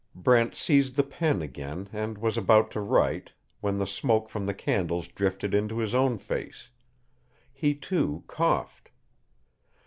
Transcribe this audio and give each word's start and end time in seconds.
Brent 0.15 0.55
seized 0.55 0.95
the 0.95 1.03
pen 1.03 1.43
again 1.43 1.87
and 1.93 2.17
was 2.17 2.35
about 2.35 2.71
to 2.71 2.79
write, 2.81 3.33
when 3.59 3.77
the 3.77 3.85
smoke 3.85 4.29
from 4.29 4.47
the 4.47 4.53
candles 4.55 5.07
drifted 5.07 5.53
into 5.53 5.77
his 5.77 5.93
own 5.93 6.17
face. 6.17 6.71
He, 7.53 7.75
too, 7.75 8.23
coughed. 8.25 8.89